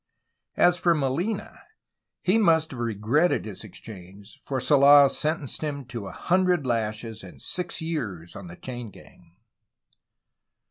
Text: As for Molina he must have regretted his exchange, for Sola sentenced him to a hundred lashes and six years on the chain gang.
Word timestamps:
As 0.57 0.79
for 0.79 0.95
Molina 0.95 1.59
he 2.23 2.39
must 2.39 2.71
have 2.71 2.79
regretted 2.79 3.45
his 3.45 3.63
exchange, 3.63 4.39
for 4.43 4.59
Sola 4.59 5.07
sentenced 5.11 5.61
him 5.61 5.85
to 5.85 6.07
a 6.07 6.11
hundred 6.11 6.65
lashes 6.65 7.21
and 7.23 7.39
six 7.39 7.81
years 7.83 8.35
on 8.35 8.47
the 8.47 8.55
chain 8.55 8.89
gang. 8.89 9.35